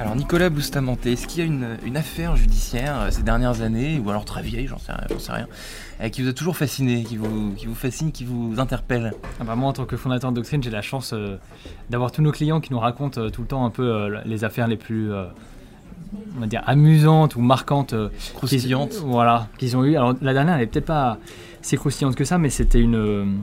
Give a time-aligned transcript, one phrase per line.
[0.00, 4.00] Alors Nicolas Bustamante, est-ce qu'il y a une, une affaire judiciaire euh, ces dernières années,
[4.02, 5.46] ou alors très vieille, j'en sais, rien- j'en sais rien,
[6.00, 9.12] euh, qui vous a toujours fasciné, qui vous, qui vous fascine, qui vous interpelle?
[9.40, 11.36] Ah bah, moi, en tant que fondateur de Doctrine, j'ai la chance euh,
[11.90, 14.44] d'avoir tous nos clients qui nous racontent euh, tout le temps un peu euh, les
[14.44, 15.26] affaires les plus, euh,
[16.36, 17.92] on va dire, amusantes ou marquantes.
[17.92, 18.92] euh, qu'ils- Croustillante.
[19.04, 19.96] Voilà, qu'ils ont eu.
[19.96, 21.18] Alors la dernière, elle est peut-être pas
[21.60, 23.40] si croustillante que ça, mais c'était une,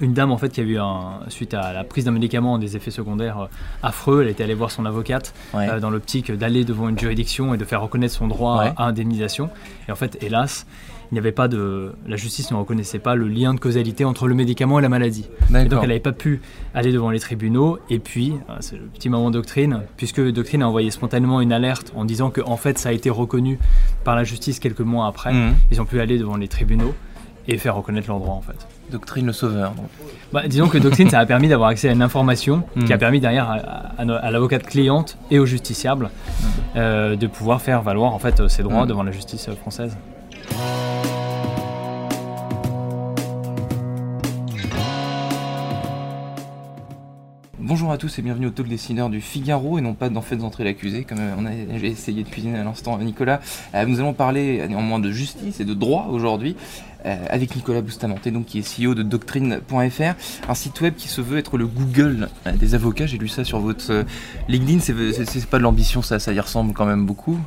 [0.00, 2.76] une dame en fait qui a eu un, suite à la prise d'un médicament des
[2.76, 3.46] effets secondaires euh,
[3.82, 4.22] affreux.
[4.22, 5.68] Elle était allée voir son avocate Ouais.
[5.68, 8.72] euh, dans l'optique d'aller devant une juridiction et de faire reconnaître son droit Ouais.
[8.76, 9.50] à indemnisation.
[9.88, 10.66] Et en fait, hélas,
[11.10, 14.28] il n'y avait pas de, la justice ne reconnaissait pas le lien de causalité entre
[14.28, 15.24] le médicament et la maladie.
[15.48, 16.42] Et donc elle n'avait pas pu
[16.74, 17.78] aller devant les tribunaux.
[17.88, 21.92] Et puis, euh, c'est le petit moment doctrine, puisque doctrine a envoyé spontanément une alerte
[21.96, 23.58] en disant que en fait ça a été reconnu
[24.04, 25.32] par la justice quelques mois après.
[25.32, 25.54] Mhm.
[25.72, 26.94] Ils ont pu aller devant les tribunaux
[27.46, 28.66] et faire reconnaître leurs droits en fait.
[28.90, 29.72] Doctrine le sauveur.
[29.72, 29.86] donc.
[30.32, 32.84] Bah, disons que Doctrine, ça a permis d'avoir accès à une information Mm.
[32.84, 36.10] qui a permis derrière à, l'avocate cliente et au justiciable
[36.76, 38.88] euh, de pouvoir faire valoir en fait ses droits Mm.
[38.88, 39.96] devant la justice française.
[47.60, 50.40] Bonjour à tous et bienvenue au Talk Dessineur du Figaro et non pas d'en fait
[50.44, 53.40] entrer l'accusé comme euh, on a j'ai essayé de cuisiner à l'instant Nicolas.
[53.74, 56.54] Euh, nous allons parler euh, néanmoins de justice et de droit aujourd'hui
[57.04, 61.20] euh, avec Nicolas Bustamante donc qui est CEO de Doctrine.fr, un site web qui se
[61.20, 63.06] veut être le Google euh, des avocats.
[63.06, 64.04] J'ai lu ça sur votre euh,
[64.48, 67.40] LinkedIn, c'est pas de l'ambition ça, ça y ressemble quand même beaucoup.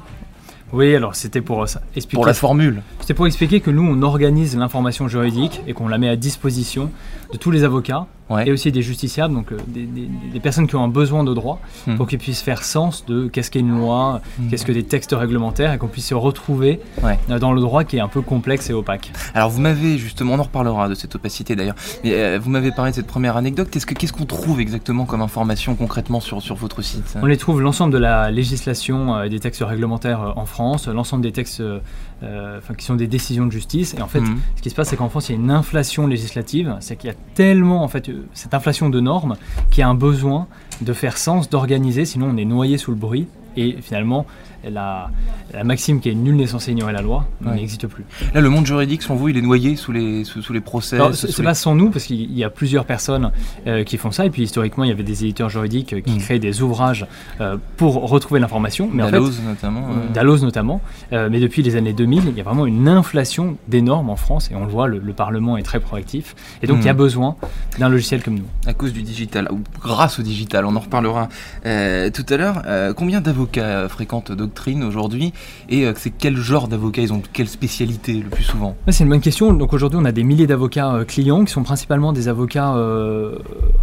[0.74, 2.82] Oui, alors c'était pour euh, expliquer Pour la formule.
[3.02, 6.92] C'était pour expliquer que nous, on organise l'information juridique et qu'on la met à disposition
[7.34, 8.48] de tous les avocats Ouais.
[8.48, 11.34] et aussi des justiciables, donc euh, des, des- des personnes qui ont un besoin de
[11.34, 11.96] droit, Hmm.
[11.98, 15.74] pour qu'ils puissent faire sens de qu'est-ce qu'est une loi, qu'est-ce que des textes réglementaires,
[15.74, 17.20] et qu'on puisse se retrouver Ouais.
[17.30, 19.12] euh, dans le droit qui est un peu complexe et opaque.
[19.34, 22.72] Alors vous m'avez justement, on en reparlera de cette opacité d'ailleurs, mais euh, vous m'avez
[22.72, 23.70] parlé de cette première anecdote.
[23.72, 27.18] Qu'est-ce que- qu'est-ce qu'on trouve exactement comme information concrètement sur, sur votre site?
[27.22, 30.88] On les trouve l'ensemble de la législation euh, et des textes réglementaires euh, en France,
[30.88, 31.62] l'ensemble des textes
[32.78, 33.96] qui sont des décisions de justice.
[33.98, 34.38] Et en fait, Mhm.
[34.56, 36.76] ce qui se passe, c'est qu'en France, il y a une inflation législative.
[36.80, 39.36] C'est qu'il y a tellement, en fait, cette inflation de normes
[39.70, 40.48] qu'il y a un besoin
[40.82, 43.28] de faire sens, d'organiser, sinon on est noyé sous le bruit.
[43.58, 44.26] Et finalement,
[44.70, 45.10] la,
[45.54, 47.56] la maxime qui est nul n'est censé ignorer la loi Ouais.
[47.56, 48.04] n'existe plus.
[48.34, 50.98] Là, le monde juridique, selon vous, il est noyé sous les, sous, sous les procès
[51.14, 53.32] c'est les- pas sans nous, parce qu'il y a plusieurs personnes
[53.68, 54.26] euh, qui font ça.
[54.26, 56.18] Et puis historiquement, il y avait des éditeurs juridiques euh, qui Mm.
[56.20, 57.06] créaient des ouvrages
[57.42, 58.90] euh, pour retrouver l'information.
[58.94, 59.88] Mais en fait, Dalloz, notamment.
[59.90, 63.82] euh, Dalloz notamment, mais depuis les années 2000, il y a vraiment une inflation des
[63.82, 66.78] normes en France, et on le voit, le, le Parlement est très proactif, et donc
[66.82, 67.36] il y a besoin
[67.80, 68.46] d'un logiciel comme nous.
[68.68, 71.30] à cause du digital, ou grâce au digital, on en reparlera
[71.64, 72.62] tout à l'heure.
[72.96, 74.32] Combien d'avocats fréquentent
[74.86, 75.34] Aujourd'hui
[75.70, 78.76] Et euh, c'est quel genre d'avocats Ils ont quelle spécialité le plus souvent?
[78.90, 79.54] C'est une bonne question.
[79.54, 83.38] Donc aujourd'hui, on a des milliers d'avocats euh, clients qui sont principalement des avocats euh,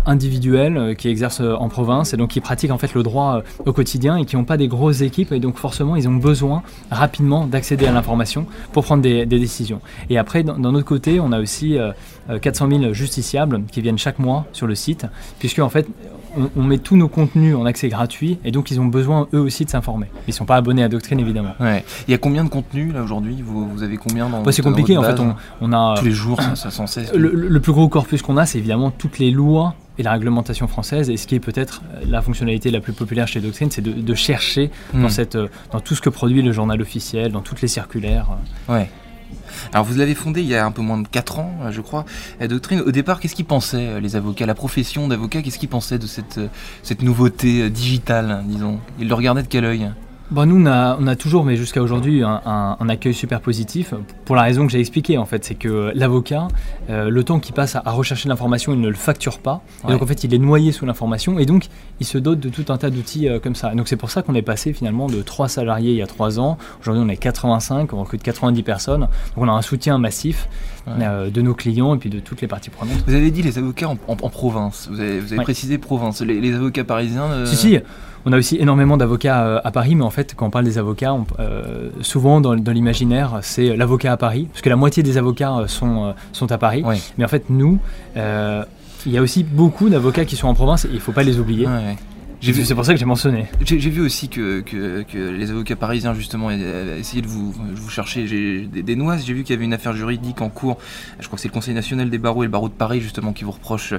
[0.06, 4.16] individuels qui exercent en province et donc qui pratiquent en fait le droit au quotidien
[4.16, 7.86] et qui n'ont pas des grosses équipes et donc forcément ils ont besoin rapidement d'accéder
[7.86, 9.80] à l'information pour prendre des, des décisions.
[10.10, 11.92] Et après, d'un autre côté, on a aussi euh,
[12.30, 15.06] euh, 400 000 justiciables qui viennent chaque mois sur le site
[15.38, 15.86] puisque en fait
[16.36, 19.40] on, on met tous nos contenus en accès gratuit et donc ils ont besoin eux
[19.40, 20.06] aussi de s'informer.
[20.26, 21.54] Ils sont pas abonnés à Doctrine évidemment.
[21.60, 21.84] Ouais.
[22.06, 23.42] Il y a combien de contenu là aujourd'hui?
[23.44, 25.18] Vous, vous avez combien dans Ouais, c'est dans compliqué en fait.
[25.20, 27.12] On, on a Tous les jours, ça, ça sans cesse.
[27.14, 31.10] Le, plus gros corpus qu'on a, c'est évidemment toutes les lois et la réglementation française.
[31.10, 34.14] Et ce qui est peut-être la fonctionnalité la plus populaire chez Doctrine, c'est de, de
[34.14, 35.02] chercher Hmm.
[35.02, 38.28] dans, cette, euh, dans tout ce que produit le journal officiel, dans toutes les circulaires.
[38.68, 38.74] euh.
[38.74, 38.90] Ouais.
[39.72, 41.80] Alors vous l'avez fondé il y a un peu moins de 4 ans, euh, je
[41.80, 42.04] crois.
[42.40, 44.46] La doctrine, au départ, qu'est-ce qu'ils pensaient euh, les avocats?
[44.46, 46.48] La profession d'avocat, qu'est-ce qu'ils pensaient de cette, euh,
[46.82, 48.80] cette nouveauté digitale, disons?
[48.98, 49.90] Ils le regardaient de quel œil?
[50.30, 53.40] Bon, nous, on a, on a toujours, mais jusqu'à aujourd'hui, un, un- un accueil super
[53.40, 53.94] positif.
[54.26, 56.48] Pour la raison que j'ai expliquée, en fait, c'est que l'avocat,
[56.90, 59.62] euh, le temps qu'il passe à, à rechercher l'information, il ne le facture pas.
[59.88, 61.38] Et donc, en fait, il est noyé sous l'information.
[61.38, 61.68] Et donc,
[62.00, 63.72] il se dote de tout un tas d'outils euh, comme ça.
[63.72, 66.06] Et donc, c'est pour ça qu'on est passé finalement de 3 salariés il y a
[66.06, 66.58] 3 ans.
[66.82, 69.00] Aujourd'hui, on est 85, on recrute 90 personnes.
[69.00, 69.08] Donc,
[69.38, 70.46] on a un soutien massif
[70.86, 70.94] Ouais.
[71.02, 73.04] euh, de nos clients et puis de toutes les parties prenantes.
[73.06, 75.44] Vous avez dit les avocats en, en- en province, vous avez, vous avez Ouais.
[75.44, 76.22] précisé province.
[76.22, 77.78] Les, les avocats parisiens euh, Si, si,
[78.28, 80.76] on a aussi énormément d'avocats euh, à Paris, mais en fait, quand on parle des
[80.78, 85.02] avocats, on- euh, souvent dans, dans l'imaginaire, c'est l'avocat à Paris, parce que la moitié
[85.02, 86.82] des avocats euh, sont, sont à Paris.
[87.16, 87.78] Mais en fait, nous,
[89.06, 91.22] il y a aussi beaucoup d'avocats qui sont en province et il ne faut pas
[91.22, 91.66] les oublier.
[91.66, 91.96] Ouais, ouais.
[92.40, 93.46] C'est pour ça que j'ai mentionné.
[93.64, 98.24] J'ai vu aussi que, que, que, les avocats parisiens, justement, essayaient de vous, vous chercher
[98.26, 99.24] des, des noises.
[99.26, 100.78] J'ai vu qu'il y avait une affaire juridique en cours.
[101.18, 103.32] Je crois que c'est le Conseil national des barreaux et le barreau de Paris, justement,
[103.32, 103.92] qui vous reproche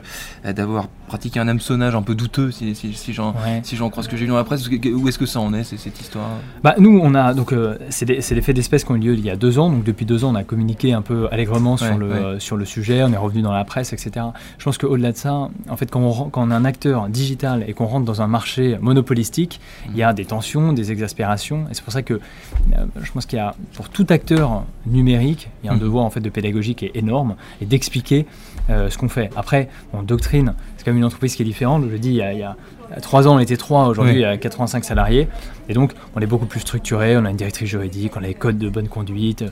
[0.45, 4.09] euh, d'avoir pratiqué un hameçonnage un peu douteux, si, si, si j'en si crois ce
[4.09, 4.67] que j'ai lu dans la presse.
[4.67, 6.29] Où est-ce que ça en est, cette histoire?
[6.63, 7.33] Bah, Nous, on a.
[7.33, 9.59] Donc, euh, c'est des, des, faits d'espèces qui ont eu lieu il y a deux
[9.59, 9.69] ans.
[9.69, 13.03] Donc, depuis deux ans, on a communiqué un peu allègrement sur, le, sur le sujet.
[13.03, 14.27] On est revenu dans la presse, etc.
[14.57, 17.65] Je pense qu'au-delà de ça, en fait, quand on, quand on a un acteur digital
[17.67, 19.59] et qu'on rentre dans un marché monopolistique,
[19.89, 21.65] il y a des tensions, des exaspérations.
[21.69, 25.49] Et c'est pour ça que euh, je pense qu'il y a, pour tout acteur numérique,
[25.63, 25.79] il y a un mmh.
[25.79, 28.25] devoir en fait de pédagogie qui est énorme et d'expliquer
[28.69, 29.29] euh, ce qu'on fait.
[29.35, 31.83] Après, en doctrine, c'est quand même une entreprise qui est différente.
[31.91, 32.55] Je dis, il y a, il y a
[33.01, 33.87] Trois ans, on était trois.
[33.87, 35.27] Aujourd'hui, il y a 85 salariés.
[35.67, 37.17] Et donc, on est beaucoup plus structuré.
[37.17, 39.43] On a une directrice juridique, on a les codes de bonne conduite.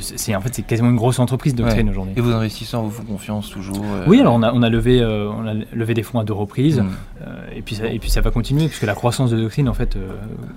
[0.00, 2.14] C'est en fait, c'est quasiment une grosse entreprise doctrine aujourd'hui.
[2.16, 5.00] Et vos investisseurs vous font confiance toujours euh, Oui, alors on a, on a levé,
[5.00, 6.80] euh, on a levé des fonds à deux reprises.
[6.80, 6.90] Mm.
[7.22, 9.74] Euh, et puis ça, et puis ça va continuer puisque la croissance de doctrine en
[9.74, 9.96] fait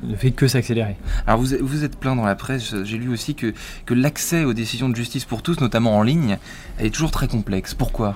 [0.03, 0.97] ne fait que s'accélérer.
[1.25, 2.75] Alors vous, vous êtes plein dans la presse.
[2.83, 3.53] J'ai lu aussi que
[3.85, 6.37] que l'accès aux décisions de justice pour tous, notamment en ligne,
[6.79, 7.73] est toujours très complexe.
[7.73, 8.15] Pourquoi?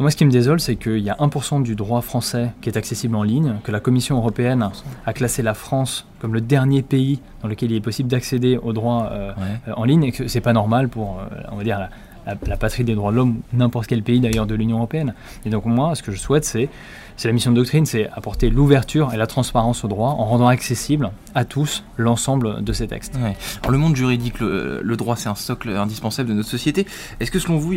[0.00, 2.78] Moi, ce qui me désole, c'est qu'il y a 1% du droit français qui est
[2.78, 4.70] accessible en ligne, que la Commission européenne
[5.04, 8.72] a classé la France comme le dernier pays dans lequel il est possible d'accéder au
[8.72, 9.32] droit euh,
[9.68, 11.90] euh, en ligne, et que c'est pas normal pour, euh, on va dire, la,
[12.26, 15.14] la, patrie des droits de l'homme, n'importe quel pays d'ailleurs de l'Union européenne.
[15.44, 16.68] Et donc moi, ce que je souhaite, c'est,
[17.24, 21.10] la mission de doctrine, c'est apporter l'ouverture et la transparence au droit en rendant accessible
[21.34, 23.14] à tous l'ensemble de ces textes.
[23.16, 26.86] Alors, le monde juridique, le, droit, c'est un socle indispensable de notre société.
[27.20, 27.74] Est-ce que selon vous,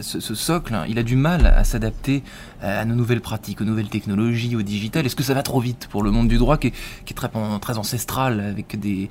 [0.00, 2.22] ce, socle, il a du mal à s'adapter
[2.62, 5.04] à nos nouvelles pratiques, aux nouvelles technologies, au digital?
[5.04, 8.40] Est-ce que ça va trop vite pour le monde du droit qui est, très, ancestral,
[8.40, 9.10] avec des,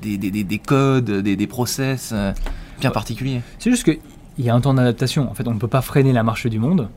[0.00, 2.32] des, des, codes, des, process euh,
[2.80, 3.98] bien particuliers C'est juste que
[4.38, 5.30] il y a un temps d'adaptation.
[5.30, 6.88] En fait, on ne peut pas freiner la marche du monde,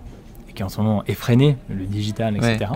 [0.56, 2.72] qui en ce moment est freiné, le digital, etc.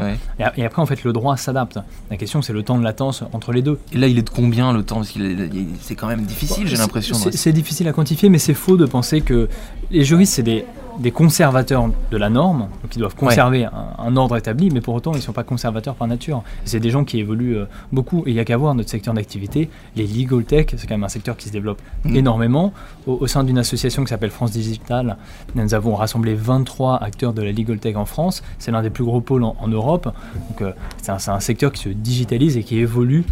[0.57, 1.79] Et, après, en fait, le droit s'adapte.
[2.11, 3.79] La question, c'est le temps de latence entre les deux.
[3.93, 5.01] Et là, il est de combien le temps?
[5.03, 7.15] C'est quand même difficile, j'ai l'impression.
[7.15, 9.49] C'est difficile à quantifier, mais c'est faux de penser que
[9.91, 10.65] les juristes, c'est des
[10.99, 15.13] des conservateurs de la norme, donc ils doivent conserver un, ordre établi, mais pour autant
[15.13, 16.43] ils ne sont pas conservateurs par nature.
[16.65, 19.13] C'est des gens qui évoluent euh, beaucoup, et il n'y a qu'à voir notre secteur
[19.13, 19.69] d'activité.
[19.95, 22.15] Les legal tech, c'est quand même un secteur qui se développe mm.
[22.15, 22.73] énormément.
[23.07, 25.17] Au, sein d'une association qui s'appelle France Digital,
[25.55, 28.43] nous avons rassemblé 23 acteurs de la legal tech en France.
[28.57, 30.11] C'est l'un des plus gros pôles en, Europe.
[30.49, 33.23] Donc euh, c'est un, secteur qui se digitalise et qui évolue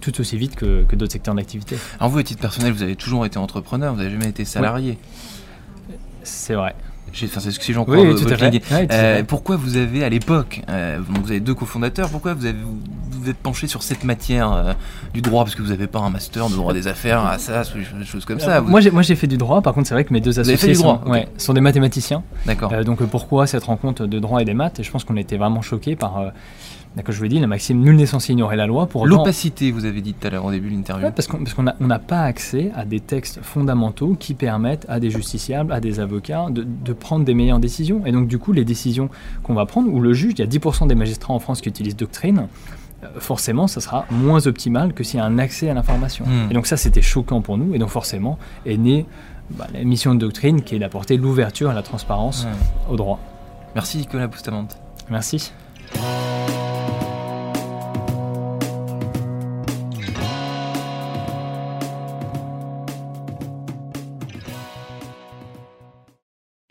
[0.00, 1.76] tout aussi vite que, d'autres secteurs d'activité.
[1.98, 4.98] Alors vous, à titre personnel, vous avez toujours été entrepreneur, vous n'avez jamais été salarié.
[6.22, 6.74] C'est vrai.
[7.24, 8.00] Enfin, c'est ce que j'en crois.
[8.00, 8.62] Oui, tout à fait.
[8.90, 12.56] Euh, pourquoi vous avez, à l'époque, euh, vous avez deux cofondateurs, pourquoi vous avez
[13.22, 14.72] vous êtes penché sur cette matière euh,
[15.14, 15.44] du droit?
[15.44, 17.62] Parce que vous n'avez pas un master de droit des affaires, à ça,
[17.98, 18.60] des choses comme ça.
[18.60, 19.62] Moi, j'ai, moi, j'ai fait du droit.
[19.62, 22.22] Par contre, c'est vrai que mes deux associés sont, ouais, sont, des mathématiciens.
[22.46, 22.72] D'accord.
[22.84, 24.80] donc, pourquoi cette rencontre de droit et des maths?
[24.80, 26.32] Et je pense qu'on était vraiment choqués par
[26.96, 28.86] comme je vous l'ai dit, la maxime nul n'est censé ignorer la loi.
[28.86, 31.10] Pour L'opacité, vous avez dit tout à l'heure au début de l'interview.
[31.10, 35.80] parce qu'on n'a pas accès à des textes fondamentaux qui permettent à des justiciables, à
[35.80, 38.04] des avocats de, prendre des meilleures décisions.
[38.04, 39.08] Et donc du coup, les décisions
[39.42, 41.68] qu'on va prendre, ou le juge, il y a 10% des magistrats en France qui
[41.68, 42.48] utilisent doctrine,
[43.02, 46.26] euh, forcément, ça sera moins optimal que s'il y a un accès à l'information.
[46.26, 46.50] Hmm.
[46.50, 47.74] Et donc ça, c'était choquant pour nous.
[47.74, 49.06] Et donc forcément, est née
[49.50, 52.46] bah, la mission de doctrine qui est d'apporter l'ouverture et la transparence
[52.88, 53.18] au droit.
[53.74, 54.76] Merci Nicolas Boustamante.
[55.10, 55.52] Merci.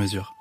[0.00, 0.34] mesure.